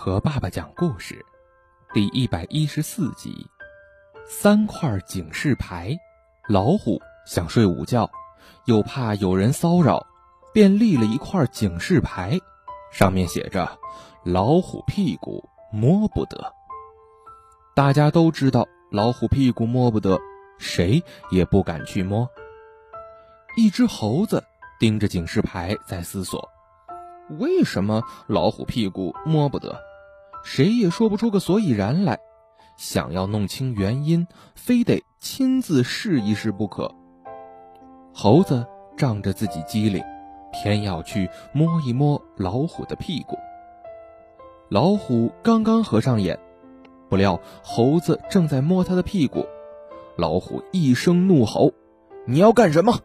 [0.00, 1.26] 和爸爸讲故事，
[1.92, 3.44] 第一百一十四集。
[4.24, 5.92] 三块警示牌，
[6.48, 8.08] 老虎想睡午觉，
[8.66, 10.06] 又怕有人骚扰，
[10.54, 12.38] 便立了一块警示牌，
[12.92, 13.68] 上面写着
[14.24, 16.54] “老虎屁股摸不得”。
[17.74, 20.16] 大家都知道老虎屁股摸不得，
[20.58, 22.26] 谁也不敢去摸。
[23.56, 24.40] 一只猴子
[24.78, 26.48] 盯着警示牌在思索。
[27.40, 29.87] 为什么老虎屁股摸不得？
[30.44, 32.18] 谁也说不出个所以然来。
[32.76, 36.94] 想要弄清原因，非得亲自试一试不可。
[38.14, 38.64] 猴子
[38.96, 40.02] 仗着自己机灵，
[40.52, 43.36] 偏要去摸一摸老虎的屁股。
[44.68, 46.38] 老虎刚刚合上眼，
[47.08, 49.44] 不料猴子正在摸他的屁股。
[50.16, 51.72] 老虎一声怒吼
[52.26, 52.96] ：“你要干什么？”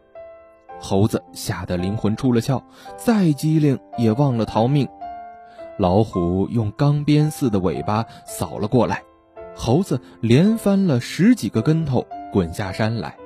[0.80, 2.62] 猴子吓得灵魂出了窍，
[2.96, 4.86] 再机灵也忘了逃命。
[5.78, 9.02] 老虎用钢鞭似的尾巴扫了过来，
[9.54, 13.16] 猴子连翻了十几个跟头，滚下山来。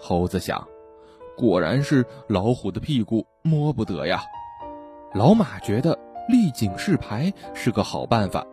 [0.00, 0.66] 猴子想，
[1.36, 4.22] 果然是老虎的屁股摸不得呀。
[5.14, 8.44] 老马觉得立警示牌是个好办法，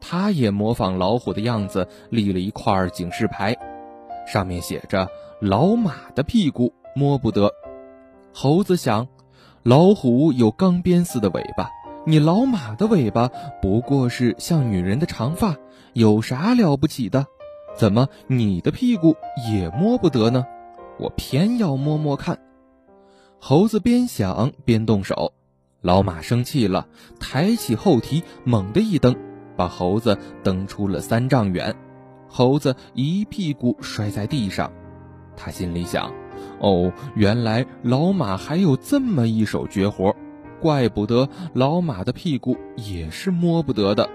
[0.00, 3.56] 他也模仿老虎的样子立了一块警示牌，
[4.26, 5.08] 上面写着
[5.40, 6.72] “老马的屁股”。
[6.96, 7.52] 摸不得，
[8.34, 9.06] 猴子想，
[9.62, 11.70] 老虎有钢鞭似的尾巴，
[12.06, 15.56] 你老马的尾巴不过是像女人的长发，
[15.92, 17.26] 有啥了不起的？
[17.76, 19.16] 怎么你的屁股
[19.50, 20.46] 也摸不得呢？
[20.98, 22.38] 我偏要摸摸看。
[23.38, 25.34] 猴子边想边动手，
[25.82, 29.14] 老马生气了，抬起后蹄，猛地一蹬，
[29.56, 31.76] 把猴子蹬出了三丈远，
[32.28, 34.72] 猴子一屁股摔在地上，
[35.36, 36.10] 他心里想。
[36.60, 40.14] 哦，原来老马还有这么一手绝活，
[40.60, 44.08] 怪不得老马的屁股也是摸不得的。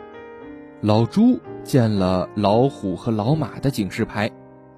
[0.82, 4.32] 老朱见了老虎和老马的警示牌，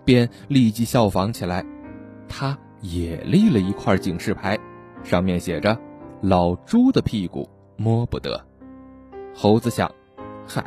[0.05, 1.65] 便立即效仿起来，
[2.27, 4.57] 他也立了一块警示牌，
[5.03, 5.77] 上面写着
[6.21, 8.45] “老朱的屁股摸不得”。
[9.35, 9.91] 猴子想：
[10.47, 10.65] 嗨，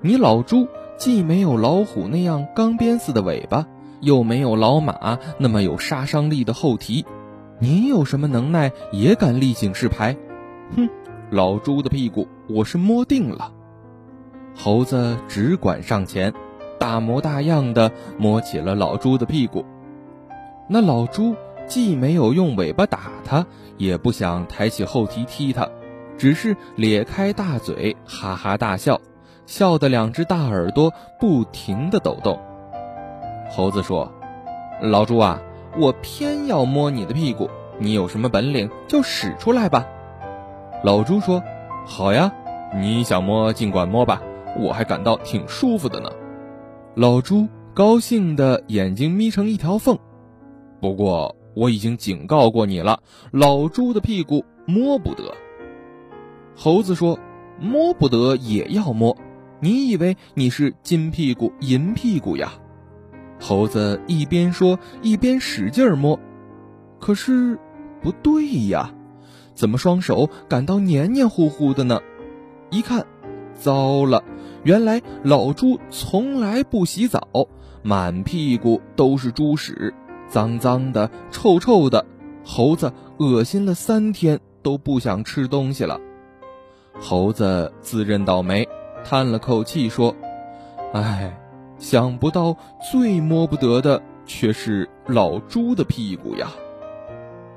[0.00, 0.66] 你老朱
[0.96, 3.66] 既没有老虎那样钢鞭似的尾巴。
[4.00, 7.04] 又没有老马那么有杀伤力的后蹄，
[7.58, 10.16] 你有什么能耐也敢立警示牌？
[10.76, 10.88] 哼，
[11.30, 13.52] 老猪的屁股我是摸定了。
[14.54, 16.32] 猴子只管上前，
[16.78, 19.64] 大模大样的摸起了老猪的屁股。
[20.68, 21.34] 那老猪
[21.66, 23.46] 既没有用尾巴打他，
[23.76, 25.68] 也不想抬起后蹄踢他，
[26.16, 29.00] 只是咧开大嘴哈哈大笑，
[29.46, 32.38] 笑得两只大耳朵不停的抖动。
[33.50, 34.12] 猴子说
[34.82, 35.40] ：“老猪啊，
[35.78, 37.48] 我偏要摸你的屁股，
[37.78, 39.86] 你有什么本领就使出来吧。”
[40.84, 41.42] 老猪说
[41.84, 42.32] ：“好呀，
[42.76, 44.22] 你想摸尽管摸吧，
[44.56, 46.10] 我还感到挺舒服的呢。”
[46.94, 49.98] 老猪高兴的眼睛眯成一条缝。
[50.80, 53.00] 不过我已经警告过你了，
[53.32, 55.34] 老猪的屁股摸不得。
[56.56, 57.18] 猴子说
[57.58, 59.16] ：“摸不得也要摸，
[59.60, 62.52] 你以为你是金屁股银屁股呀？”
[63.40, 66.18] 猴子一边说一边使劲摸，
[67.00, 67.58] 可是
[68.00, 68.92] 不对呀，
[69.58, 72.00] 怎么双手感到黏黏糊糊的呢？
[72.70, 73.04] 一看，
[73.58, 74.22] 糟了，
[74.62, 77.20] 原来老猪从来不洗澡，
[77.82, 79.92] 满屁股都是猪屎，
[80.28, 82.06] 脏脏的，臭臭的。
[82.44, 85.98] 猴子恶心了三天都不想吃东西了。
[87.00, 88.64] 猴子自认倒霉，
[89.04, 90.14] 叹了口气说
[90.94, 91.36] ：“唉。”
[91.78, 92.56] 想不到
[92.92, 96.48] 最摸不得的却是老猪的屁股呀！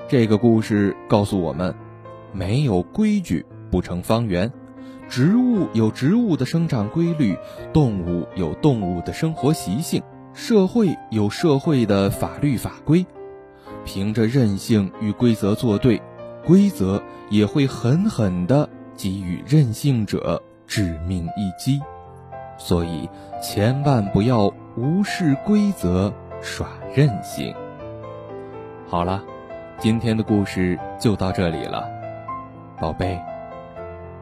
[0.08, 1.74] 这个故事告诉我们，
[2.34, 4.52] 没有规矩不成方圆，
[5.10, 7.38] 植物有植物的生长规律，
[7.74, 10.02] 动物有动物的生活习性，
[10.34, 13.06] 社会有社会的法律法规。
[13.84, 16.02] 凭着任性与规则作对，
[16.46, 21.82] 规则也会狠狠地给予任性者致命一击。
[22.58, 23.10] 所以，
[23.42, 27.56] 千万不要无视规则耍任性。
[28.88, 29.24] 好了，
[29.80, 31.90] 今天的故事就到这里了，
[32.82, 33.16] 宝贝，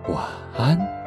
[0.10, 0.22] 晚
[0.58, 0.99] 安。